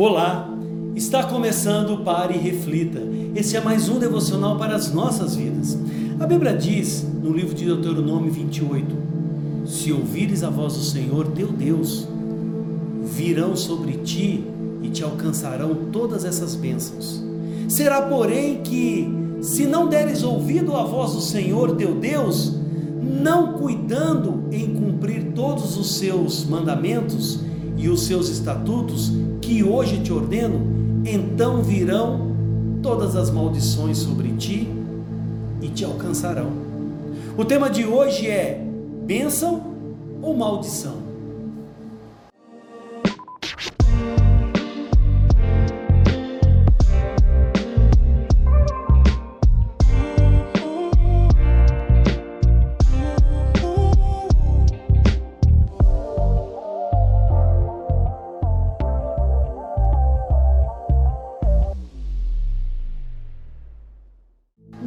Olá, 0.00 0.48
está 0.94 1.24
começando 1.24 1.94
o 1.94 2.04
Pare 2.04 2.34
e 2.34 2.38
Reflita. 2.38 3.02
Esse 3.34 3.56
é 3.56 3.60
mais 3.60 3.88
um 3.88 3.98
devocional 3.98 4.56
para 4.56 4.76
as 4.76 4.94
nossas 4.94 5.34
vidas. 5.34 5.76
A 6.20 6.24
Bíblia 6.24 6.56
diz 6.56 7.04
no 7.20 7.32
livro 7.32 7.52
de 7.52 7.64
Deuteronômio 7.64 8.30
28: 8.30 8.96
Se 9.66 9.90
ouvires 9.90 10.44
a 10.44 10.50
voz 10.50 10.74
do 10.74 10.84
Senhor 10.84 11.26
teu 11.32 11.48
Deus, 11.48 12.06
virão 13.02 13.56
sobre 13.56 13.94
ti 13.94 14.44
e 14.84 14.88
te 14.88 15.02
alcançarão 15.02 15.74
todas 15.90 16.24
essas 16.24 16.54
bênçãos. 16.54 17.20
Será, 17.66 18.02
porém, 18.02 18.62
que 18.62 19.12
se 19.42 19.66
não 19.66 19.88
deres 19.88 20.22
ouvido 20.22 20.76
à 20.76 20.84
voz 20.84 21.14
do 21.14 21.20
Senhor 21.20 21.74
teu 21.74 21.96
Deus, 21.96 22.54
não 23.02 23.54
cuidando 23.54 24.44
em 24.52 24.74
cumprir 24.74 25.32
todos 25.34 25.76
os 25.76 25.96
seus 25.96 26.44
mandamentos 26.44 27.40
e 27.76 27.88
os 27.88 28.02
seus 28.02 28.28
estatutos, 28.28 29.12
que 29.48 29.64
hoje 29.64 30.00
te 30.00 30.12
ordeno, 30.12 30.60
então 31.06 31.62
virão 31.62 32.36
todas 32.82 33.16
as 33.16 33.30
maldições 33.30 33.96
sobre 33.96 34.28
ti 34.32 34.68
e 35.62 35.68
te 35.70 35.86
alcançarão. 35.86 36.50
O 37.34 37.46
tema 37.46 37.70
de 37.70 37.86
hoje 37.86 38.28
é 38.28 38.62
bênção 39.06 39.62
ou 40.20 40.36
maldição? 40.36 41.07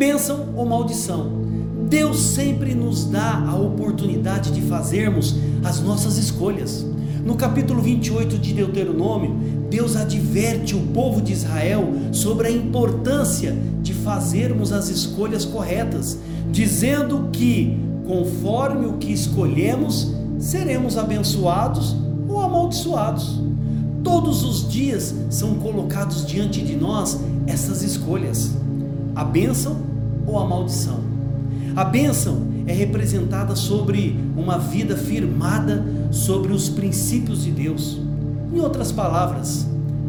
Bênção 0.02 0.48
ou 0.56 0.66
maldição. 0.66 1.32
Deus 1.88 2.20
sempre 2.20 2.74
nos 2.74 3.06
dá 3.06 3.46
a 3.48 3.56
oportunidade 3.56 4.50
de 4.50 4.60
fazermos 4.62 5.36
as 5.64 5.80
nossas 5.80 6.18
escolhas. 6.18 6.84
No 7.24 7.36
capítulo 7.36 7.84
28 7.84 8.40
de 8.40 8.52
Deuteronômio, 8.52 9.36
Deus 9.70 9.96
adverte 9.96 10.76
o 10.76 10.80
povo 10.88 11.22
de 11.22 11.34
Israel 11.34 11.88
sobre 12.12 12.48
a 12.48 12.52
importância 12.52 13.56
de 13.84 13.94
fazermos 13.94 14.72
as 14.72 14.90
escolhas 14.90 15.46
corretas, 15.46 16.18
dizendo 16.50 17.30
que, 17.32 17.78
conforme 18.08 18.88
o 18.88 18.94
que 18.94 19.14
escolhemos, 19.14 20.16
seremos 20.40 20.98
abençoados 20.98 21.96
ou 22.28 22.42
amaldiçoados. 22.42 23.40
Todos 24.04 24.44
os 24.44 24.68
dias 24.68 25.14
são 25.30 25.60
colocados 25.60 26.26
diante 26.26 26.60
de 26.60 26.76
nós 26.76 27.20
essas 27.46 27.84
escolhas: 27.84 28.50
a 29.16 29.24
bênção 29.24 29.91
ou 30.26 30.40
a 30.40 30.48
maldição. 30.48 31.00
A 31.76 31.84
bênção 31.84 32.48
é 32.68 32.74
representada 32.74 33.56
sobre 33.56 34.20
uma 34.36 34.58
vida 34.58 34.96
firmada 34.96 35.86
sobre 36.12 36.52
os 36.52 36.70
princípios 36.70 37.44
de 37.44 37.52
Deus. 37.52 38.00
Em 38.54 38.60
outras 38.60 38.92
palavras, 38.92 39.68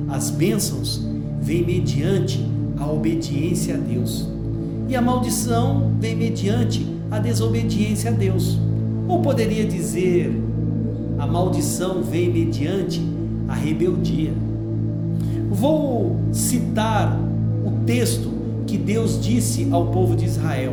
as 0.08 0.30
bênçãos 0.30 1.06
vêm 1.40 1.64
mediante 1.64 2.44
a 2.78 2.86
obediência 2.90 3.76
a 3.76 3.78
Deus. 3.78 4.28
E 4.88 4.96
a 4.96 5.00
maldição 5.00 5.92
vem 6.00 6.16
mediante 6.16 6.86
a 7.10 7.18
desobediência 7.18 8.10
a 8.10 8.14
Deus. 8.14 8.58
Ou 9.08 9.22
poderia 9.22 9.64
dizer, 9.64 10.36
a 11.18 11.26
maldição 11.26 12.02
vem 12.02 12.32
mediante 12.32 13.00
a 13.48 13.54
rebeldia. 13.54 14.32
Vou 15.50 16.16
citar 16.32 17.16
o 17.64 17.84
texto 17.84 18.41
que 18.72 18.78
Deus 18.78 19.20
disse 19.20 19.68
ao 19.70 19.88
povo 19.88 20.16
de 20.16 20.24
Israel: 20.24 20.72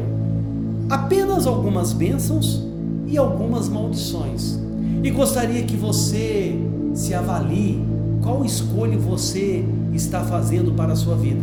apenas 0.90 1.46
algumas 1.46 1.92
bênçãos 1.92 2.66
e 3.06 3.18
algumas 3.18 3.68
maldições. 3.68 4.58
E 5.04 5.10
gostaria 5.10 5.64
que 5.64 5.76
você 5.76 6.58
se 6.94 7.14
avalie 7.14 7.84
qual 8.22 8.46
escolha 8.46 8.98
você 8.98 9.66
está 9.94 10.24
fazendo 10.24 10.72
para 10.72 10.94
a 10.94 10.96
sua 10.96 11.18
vida: 11.18 11.42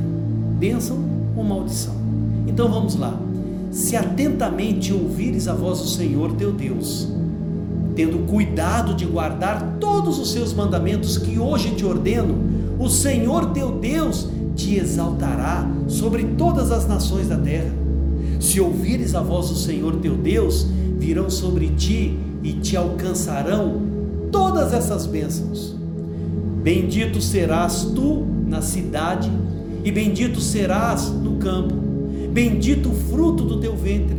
bênção 0.59 0.99
ou 1.37 1.45
maldição? 1.45 1.95
Então 2.47 2.71
vamos 2.71 2.97
lá. 2.97 3.21
Se 3.71 3.95
atentamente 3.95 4.95
ouvires 4.95 5.49
a 5.49 5.53
voz 5.53 5.81
do 5.81 5.89
Senhor 5.89 6.33
teu 6.37 6.53
Deus, 6.53 7.07
tendo 7.95 8.27
cuidado 8.27 8.95
de 8.95 9.05
guardar 9.05 9.77
todos 9.79 10.19
os 10.19 10.33
seus 10.33 10.55
mandamentos 10.55 11.19
que 11.19 11.39
hoje 11.39 11.75
te 11.75 11.85
ordeno, 11.85 12.35
o 12.79 12.89
Senhor 12.89 13.51
teu 13.51 13.73
Deus 13.73 14.27
te 14.57 14.77
exaltará 14.77 15.71
sobre 15.87 16.25
todas 16.37 16.73
as 16.73 16.89
nações 16.89 17.29
da 17.29 17.37
terra. 17.37 17.71
Se 18.41 18.61
ouvires 18.61 19.15
a 19.15 19.21
voz 19.21 19.51
do 19.51 19.55
Senhor 19.55 19.97
teu 19.97 20.17
Deus, 20.17 20.67
virão 20.99 21.31
sobre 21.31 21.69
ti 21.69 22.19
e 22.43 22.55
te 22.55 22.77
alcançarão 22.77 23.83
todas 24.33 24.73
essas 24.73 25.07
bênçãos. 25.07 25.77
Bendito 26.63 27.21
serás 27.21 27.85
tu 27.95 28.27
na 28.47 28.63
cidade, 28.63 29.31
e 29.85 29.93
bendito 29.93 30.41
serás 30.41 31.11
no 31.11 31.37
campo. 31.37 31.75
Bendito 32.33 32.89
o 32.89 32.95
fruto 32.95 33.45
do 33.45 33.61
teu 33.61 33.77
ventre, 33.77 34.17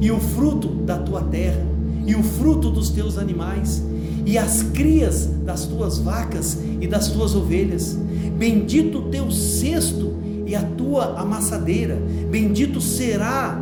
e 0.00 0.10
o 0.10 0.20
fruto 0.20 0.68
da 0.68 0.98
tua 0.98 1.22
terra, 1.22 1.66
e 2.06 2.14
o 2.14 2.22
fruto 2.22 2.70
dos 2.70 2.90
teus 2.90 3.18
animais, 3.18 3.82
e 4.24 4.38
as 4.38 4.62
crias 4.62 5.28
das 5.44 5.66
tuas 5.66 5.98
vacas 5.98 6.58
e 6.80 6.86
das 6.86 7.08
tuas 7.08 7.34
ovelhas 7.34 7.98
Bendito 8.36 8.98
o 8.98 9.02
teu 9.10 9.30
cesto 9.30 10.14
e 10.46 10.54
a 10.54 10.62
tua 10.62 11.20
amassadeira. 11.20 11.98
Bendito 12.30 12.80
será 12.80 13.60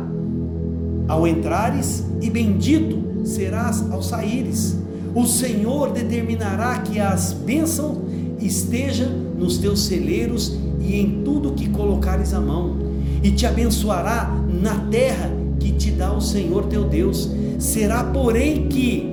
ao 1.07 1.27
entrares 1.27 2.03
e 2.21 2.29
bendito 2.29 3.25
serás 3.25 3.83
ao 3.91 4.01
saíres. 4.01 4.77
O 5.15 5.25
Senhor 5.25 5.91
determinará 5.91 6.79
que 6.79 6.99
as 6.99 7.33
bênçãos 7.33 7.97
estejam 8.39 9.09
nos 9.37 9.57
teus 9.57 9.85
celeiros 9.85 10.55
e 10.79 10.95
em 10.95 11.23
tudo 11.23 11.53
que 11.53 11.69
colocares 11.69 12.33
a 12.33 12.39
mão, 12.39 12.77
e 13.23 13.31
te 13.31 13.45
abençoará 13.45 14.31
na 14.61 14.75
terra 14.91 15.29
que 15.59 15.71
te 15.71 15.91
dá 15.91 16.13
o 16.13 16.21
Senhor 16.21 16.65
teu 16.65 16.83
Deus. 16.83 17.29
Será, 17.59 18.03
porém, 18.03 18.67
que, 18.67 19.11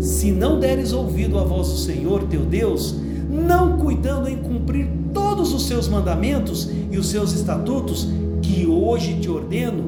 se 0.00 0.32
não 0.32 0.58
deres 0.58 0.92
ouvido 0.92 1.38
à 1.38 1.44
voz 1.44 1.68
do 1.68 1.76
Senhor 1.76 2.24
teu 2.24 2.44
Deus, 2.44 2.96
não 3.32 3.78
cuidando 3.78 4.28
em 4.28 4.36
cumprir 4.36 4.86
todos 5.14 5.54
os 5.54 5.66
seus 5.66 5.88
mandamentos 5.88 6.68
e 6.90 6.98
os 6.98 7.08
seus 7.08 7.32
estatutos 7.32 8.06
que 8.42 8.66
hoje 8.66 9.18
te 9.18 9.30
ordeno, 9.30 9.84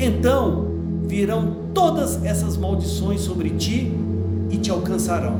então 0.00 0.66
virão 1.06 1.56
todas 1.74 2.24
essas 2.24 2.56
maldições 2.56 3.20
sobre 3.20 3.50
ti 3.50 3.92
e 4.50 4.56
te 4.56 4.70
alcançarão. 4.70 5.36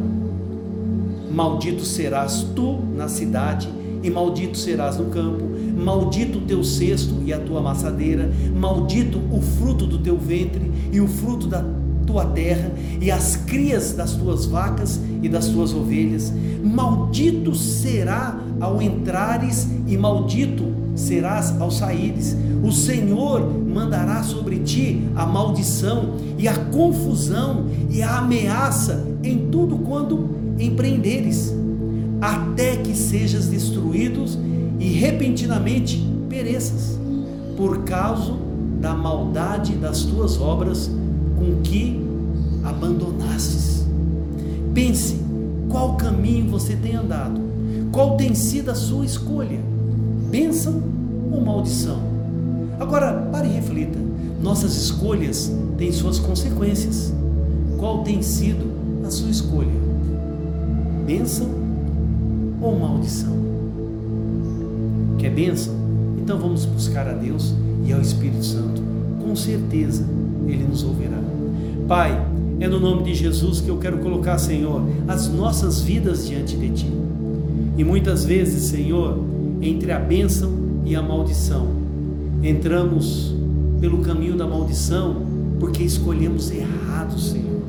Maldito 1.33 1.85
serás 1.85 2.47
tu 2.55 2.79
na 2.95 3.09
cidade, 3.09 3.69
e 4.03 4.11
maldito 4.11 4.59
serás 4.59 4.99
no 4.99 5.07
campo, 5.07 5.45
maldito 5.83 6.39
o 6.39 6.43
teu 6.43 6.63
cesto 6.63 7.23
e 7.25 7.33
a 7.33 7.39
tua 7.39 7.61
amassadeira, 7.61 8.31
maldito 8.55 9.19
o 9.33 9.41
fruto 9.41 9.87
do 9.87 9.99
teu 9.99 10.19
ventre 10.19 10.71
e 10.93 11.01
o 11.01 11.09
fruto 11.09 11.47
da 11.47 11.65
tua 12.07 12.25
terra 12.27 12.71
e 13.01 13.11
as 13.11 13.37
crias 13.37 13.93
das 13.93 14.13
tuas 14.13 14.47
vacas 14.47 15.01
e 15.23 15.29
das 15.29 15.49
tuas 15.49 15.73
ovelhas. 15.73 16.33
Maldito 16.63 17.55
será 17.55 18.39
ao 18.61 18.81
entrares 18.81 19.69
e 19.87 19.97
maldito 19.97 20.65
serás 20.95 21.61
ao 21.61 21.71
saíres. 21.71 22.37
O 22.63 22.73
Senhor 22.73 23.41
mandará 23.67 24.23
sobre 24.23 24.61
ti 24.61 25.07
a 25.15 25.27
maldição 25.27 26.15
e 26.39 26.49
a 26.49 26.57
confusão 26.57 27.67
e 27.91 28.03
a 28.03 28.19
ameaça 28.19 29.05
em 29.23 29.49
tudo 29.51 29.77
quando 29.79 30.31
empreenderes, 30.59 31.53
até 32.21 32.77
que 32.77 32.95
sejas 32.95 33.49
destruídos 33.49 34.39
e 34.79 34.89
repentinamente 34.89 36.03
pereças, 36.29 36.99
por 37.57 37.85
causa 37.85 38.35
da 38.81 38.95
maldade 38.95 39.75
das 39.75 40.03
tuas 40.03 40.41
obras 40.41 40.91
com 41.37 41.63
que 41.63 42.01
abandonastes. 42.63 43.85
Pense 44.73 45.17
qual 45.69 45.97
caminho 45.97 46.51
você 46.51 46.75
tem 46.77 46.95
andado, 46.95 47.41
qual 47.93 48.17
tem 48.17 48.35
sido 48.35 48.71
a 48.71 48.75
sua 48.75 49.05
escolha, 49.05 49.61
bênção 50.31 50.83
ou 51.31 51.41
maldição. 51.41 52.01
Agora, 52.79 53.13
pare 53.31 53.49
e 53.49 53.53
reflita: 53.53 53.99
nossas 54.43 54.77
escolhas 54.77 55.53
têm 55.79 55.93
suas 55.93 56.19
consequências. 56.19 57.13
Qual 57.79 58.03
tem 58.03 58.23
sido 58.23 58.65
a 59.07 59.11
sua 59.11 59.31
escolha? 59.31 59.73
Bênção 61.07 61.49
ou 62.61 62.79
maldição? 62.79 63.35
Quer 65.19 65.31
bênção? 65.31 65.75
Então 66.19 66.39
vamos 66.39 66.65
buscar 66.65 67.09
a 67.09 67.13
Deus 67.13 67.55
e 67.87 67.93
ao 67.93 68.01
Espírito 68.01 68.45
Santo. 68.45 68.83
Com 69.23 69.35
certeza 69.35 70.05
Ele 70.47 70.65
nos 70.65 70.83
ouvirá. 70.83 71.24
Pai, 71.87 72.19
é 72.61 72.67
no 72.67 72.81
nome 72.81 73.03
de 73.03 73.15
Jesus 73.15 73.61
que 73.61 73.69
eu 73.69 73.77
quero 73.77 73.99
colocar, 73.99 74.39
Senhor, 74.39 74.83
as 75.07 75.29
nossas 75.29 75.83
vidas 75.83 76.27
diante 76.27 76.57
de 76.57 76.71
Ti. 76.71 76.91
E 77.77 77.85
muitas 77.85 78.25
vezes, 78.25 78.65
Senhor, 78.65 79.19
entre 79.61 79.93
a 79.93 79.99
bênção 79.99 80.51
e 80.87 80.97
a 80.97 81.03
maldição, 81.03 81.69
entramos 82.43 83.35
pelo 83.81 83.99
caminho 83.99 84.35
da 84.35 84.47
maldição 84.47 85.23
porque 85.61 85.83
escolhemos 85.83 86.51
errado, 86.51 87.19
Senhor, 87.19 87.61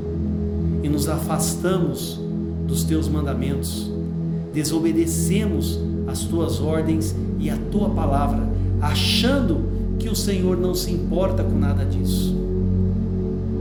e 0.82 0.88
nos 0.88 1.08
afastamos 1.08 2.18
dos 2.66 2.84
teus 2.84 3.08
mandamentos, 3.08 3.90
desobedecemos 4.54 5.78
as 6.06 6.20
tuas 6.24 6.58
ordens 6.58 7.14
e 7.38 7.50
a 7.50 7.56
tua 7.70 7.90
palavra, 7.90 8.48
achando 8.80 9.60
que 9.98 10.08
o 10.08 10.16
Senhor 10.16 10.56
não 10.56 10.74
se 10.74 10.90
importa 10.90 11.44
com 11.44 11.58
nada 11.58 11.84
disso. 11.84 12.34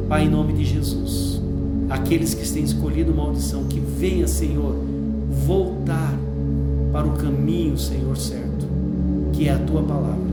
Pai, 0.08 0.26
em 0.26 0.30
nome 0.30 0.54
de 0.54 0.64
Jesus, 0.64 1.42
aqueles 1.90 2.36
que 2.36 2.48
têm 2.48 2.64
escolhido 2.64 3.14
maldição, 3.14 3.64
que 3.64 3.80
venha, 3.80 4.28
Senhor, 4.28 4.76
voltar 5.48 6.14
para 6.92 7.08
o 7.08 7.14
caminho, 7.14 7.76
Senhor, 7.76 8.16
certo, 8.16 8.68
que 9.34 9.48
é 9.48 9.54
a 9.54 9.60
tua 9.60 9.82
palavra. 9.82 10.26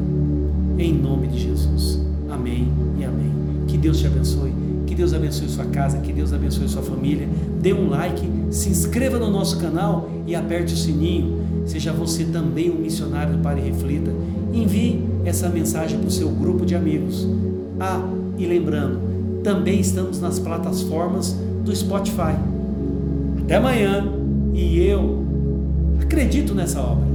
Em 0.78 0.92
nome 0.92 1.26
de 1.28 1.38
Jesus. 1.38 2.00
Amém 2.30 2.68
e 2.98 3.04
amém. 3.04 3.32
Que 3.66 3.78
Deus 3.78 3.98
te 3.98 4.06
abençoe. 4.06 4.52
Que 4.86 4.94
Deus 4.94 5.14
abençoe 5.14 5.48
sua 5.48 5.64
casa, 5.64 5.98
que 5.98 6.12
Deus 6.12 6.34
abençoe 6.34 6.68
sua 6.68 6.82
família. 6.82 7.26
Dê 7.60 7.72
um 7.72 7.88
like, 7.88 8.28
se 8.50 8.68
inscreva 8.68 9.18
no 9.18 9.30
nosso 9.30 9.58
canal 9.58 10.10
e 10.26 10.34
aperte 10.34 10.74
o 10.74 10.76
sininho. 10.76 11.40
Seja 11.64 11.92
você 11.92 12.24
também 12.24 12.70
um 12.70 12.76
missionário 12.76 13.36
do 13.36 13.42
Pare 13.42 13.60
e 13.60 13.64
Reflita. 13.64 14.12
Envie 14.52 15.02
essa 15.24 15.48
mensagem 15.48 15.98
para 15.98 16.08
o 16.08 16.10
seu 16.10 16.28
grupo 16.28 16.66
de 16.66 16.74
amigos. 16.74 17.26
Ah, 17.80 18.06
e 18.36 18.44
lembrando, 18.44 19.11
também 19.42 19.80
estamos 19.80 20.20
nas 20.20 20.38
plataformas 20.38 21.36
do 21.64 21.74
Spotify. 21.74 22.34
Até 23.42 23.56
amanhã 23.56 24.04
e 24.54 24.80
eu 24.80 25.24
acredito 26.00 26.54
nessa 26.54 26.80
obra. 26.80 27.11